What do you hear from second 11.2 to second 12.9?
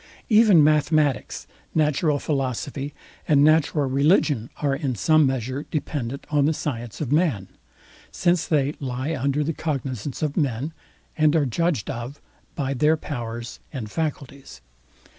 are judged of by